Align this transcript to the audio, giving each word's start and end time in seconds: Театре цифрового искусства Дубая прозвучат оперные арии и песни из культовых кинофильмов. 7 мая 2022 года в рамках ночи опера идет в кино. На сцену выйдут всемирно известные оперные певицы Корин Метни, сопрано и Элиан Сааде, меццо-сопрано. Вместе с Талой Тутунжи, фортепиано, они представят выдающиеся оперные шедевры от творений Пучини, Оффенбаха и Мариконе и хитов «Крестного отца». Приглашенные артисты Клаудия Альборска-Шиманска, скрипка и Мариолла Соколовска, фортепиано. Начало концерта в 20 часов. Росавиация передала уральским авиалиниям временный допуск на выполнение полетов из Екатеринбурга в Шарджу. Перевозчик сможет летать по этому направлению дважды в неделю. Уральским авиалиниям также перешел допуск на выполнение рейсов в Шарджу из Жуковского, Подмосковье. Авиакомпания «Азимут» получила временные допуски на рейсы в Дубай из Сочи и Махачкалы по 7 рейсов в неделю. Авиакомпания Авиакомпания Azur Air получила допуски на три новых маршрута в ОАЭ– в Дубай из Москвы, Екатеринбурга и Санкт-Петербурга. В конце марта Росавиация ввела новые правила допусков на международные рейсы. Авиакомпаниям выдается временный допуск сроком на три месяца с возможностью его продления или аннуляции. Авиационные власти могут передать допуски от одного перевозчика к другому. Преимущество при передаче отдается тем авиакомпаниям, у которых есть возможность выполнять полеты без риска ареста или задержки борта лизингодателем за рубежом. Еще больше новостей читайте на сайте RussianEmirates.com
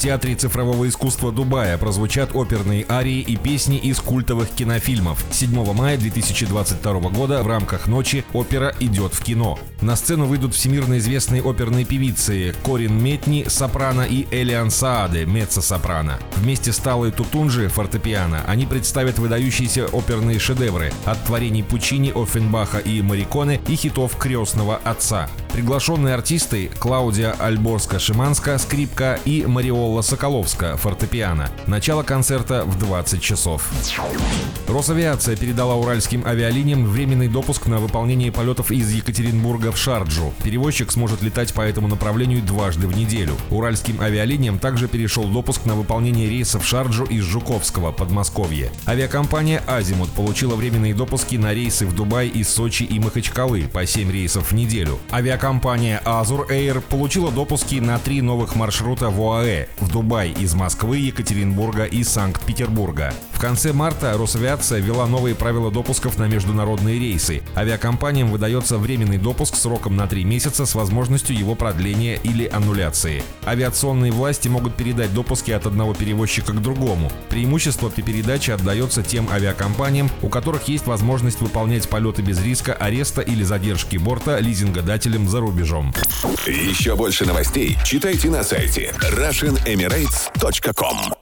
Театре 0.00 0.34
цифрового 0.34 0.88
искусства 0.88 1.30
Дубая 1.30 1.76
прозвучат 1.76 2.30
оперные 2.34 2.86
арии 2.88 3.20
и 3.20 3.36
песни 3.36 3.76
из 3.76 4.00
культовых 4.00 4.48
кинофильмов. 4.48 5.22
7 5.30 5.74
мая 5.74 5.98
2022 5.98 7.10
года 7.10 7.42
в 7.42 7.46
рамках 7.46 7.86
ночи 7.86 8.24
опера 8.32 8.74
идет 8.80 9.12
в 9.12 9.22
кино. 9.22 9.58
На 9.82 9.96
сцену 9.96 10.24
выйдут 10.24 10.54
всемирно 10.54 10.96
известные 10.96 11.42
оперные 11.42 11.84
певицы 11.84 12.54
Корин 12.64 12.98
Метни, 12.98 13.44
сопрано 13.46 14.00
и 14.00 14.26
Элиан 14.30 14.70
Сааде, 14.70 15.26
меццо-сопрано. 15.26 16.18
Вместе 16.36 16.72
с 16.72 16.78
Талой 16.78 17.12
Тутунжи, 17.12 17.68
фортепиано, 17.68 18.42
они 18.46 18.64
представят 18.64 19.18
выдающиеся 19.18 19.84
оперные 19.84 20.38
шедевры 20.38 20.94
от 21.04 21.22
творений 21.26 21.62
Пучини, 21.62 22.10
Оффенбаха 22.10 22.78
и 22.78 23.02
Мариконе 23.02 23.60
и 23.68 23.76
хитов 23.76 24.16
«Крестного 24.16 24.76
отца». 24.76 25.28
Приглашенные 25.52 26.14
артисты 26.14 26.70
Клаудия 26.78 27.34
Альборска-Шиманска, 27.40 28.56
скрипка 28.58 29.18
и 29.24 29.44
Мариолла 29.46 30.00
Соколовска, 30.00 30.76
фортепиано. 30.76 31.50
Начало 31.66 32.04
концерта 32.04 32.64
в 32.64 32.78
20 32.78 33.20
часов. 33.20 33.68
Росавиация 34.68 35.34
передала 35.34 35.74
уральским 35.74 36.24
авиалиниям 36.24 36.86
временный 36.86 37.26
допуск 37.26 37.66
на 37.66 37.78
выполнение 37.78 38.30
полетов 38.30 38.70
из 38.70 38.92
Екатеринбурга 38.92 39.72
в 39.72 39.76
Шарджу. 39.76 40.32
Перевозчик 40.44 40.92
сможет 40.92 41.20
летать 41.20 41.52
по 41.52 41.62
этому 41.62 41.88
направлению 41.88 42.42
дважды 42.42 42.86
в 42.86 42.96
неделю. 42.96 43.34
Уральским 43.50 44.00
авиалиниям 44.00 44.60
также 44.60 44.86
перешел 44.86 45.24
допуск 45.24 45.64
на 45.64 45.74
выполнение 45.74 46.30
рейсов 46.30 46.64
в 46.64 46.68
Шарджу 46.68 47.04
из 47.04 47.24
Жуковского, 47.24 47.90
Подмосковье. 47.90 48.70
Авиакомпания 48.86 49.64
«Азимут» 49.66 50.10
получила 50.10 50.54
временные 50.54 50.94
допуски 50.94 51.34
на 51.34 51.52
рейсы 51.52 51.86
в 51.86 51.94
Дубай 51.94 52.28
из 52.28 52.48
Сочи 52.48 52.84
и 52.84 53.00
Махачкалы 53.00 53.68
по 53.72 53.84
7 53.84 54.12
рейсов 54.12 54.52
в 54.52 54.54
неделю. 54.54 55.00
Авиакомпания 55.10 55.39
Авиакомпания 55.40 56.02
Azur 56.04 56.50
Air 56.50 56.82
получила 56.82 57.32
допуски 57.32 57.76
на 57.76 57.98
три 57.98 58.20
новых 58.20 58.56
маршрута 58.56 59.08
в 59.08 59.18
ОАЭ– 59.22 59.68
в 59.80 59.90
Дубай 59.90 60.32
из 60.32 60.52
Москвы, 60.52 60.98
Екатеринбурга 60.98 61.84
и 61.84 62.04
Санкт-Петербурга. 62.04 63.14
В 63.32 63.40
конце 63.40 63.72
марта 63.72 64.18
Росавиация 64.18 64.80
ввела 64.80 65.06
новые 65.06 65.34
правила 65.34 65.70
допусков 65.70 66.18
на 66.18 66.28
международные 66.28 66.98
рейсы. 66.98 67.40
Авиакомпаниям 67.56 68.30
выдается 68.30 68.76
временный 68.76 69.16
допуск 69.16 69.56
сроком 69.56 69.96
на 69.96 70.06
три 70.06 70.24
месяца 70.24 70.66
с 70.66 70.74
возможностью 70.74 71.34
его 71.34 71.54
продления 71.54 72.16
или 72.16 72.46
аннуляции. 72.46 73.22
Авиационные 73.46 74.12
власти 74.12 74.48
могут 74.48 74.74
передать 74.74 75.14
допуски 75.14 75.52
от 75.52 75.64
одного 75.64 75.94
перевозчика 75.94 76.52
к 76.52 76.60
другому. 76.60 77.10
Преимущество 77.30 77.88
при 77.88 78.02
передаче 78.02 78.52
отдается 78.52 79.02
тем 79.02 79.26
авиакомпаниям, 79.30 80.10
у 80.20 80.28
которых 80.28 80.68
есть 80.68 80.86
возможность 80.86 81.40
выполнять 81.40 81.88
полеты 81.88 82.20
без 82.20 82.44
риска 82.44 82.74
ареста 82.74 83.22
или 83.22 83.42
задержки 83.42 83.96
борта 83.96 84.38
лизингодателем 84.38 85.29
за 85.30 85.40
рубежом. 85.40 85.94
Еще 86.46 86.94
больше 86.96 87.24
новостей 87.24 87.78
читайте 87.84 88.28
на 88.28 88.42
сайте 88.42 88.92
RussianEmirates.com 89.00 91.19